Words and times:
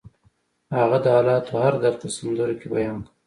هغه 0.77 0.97
د 1.01 1.05
حالاتو 1.15 1.51
هر 1.63 1.73
درد 1.83 1.97
په 2.01 2.07
سندرو 2.15 2.53
کې 2.59 2.67
بیان 2.73 2.97
کړ 3.05 3.11